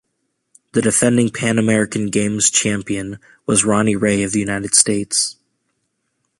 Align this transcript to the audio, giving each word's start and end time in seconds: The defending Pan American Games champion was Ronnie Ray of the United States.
The 0.71 0.81
defending 0.81 1.29
Pan 1.29 1.59
American 1.59 2.07
Games 2.09 2.49
champion 2.49 3.19
was 3.45 3.63
Ronnie 3.63 3.95
Ray 3.95 4.23
of 4.23 4.31
the 4.31 4.39
United 4.39 4.73
States. 4.73 5.35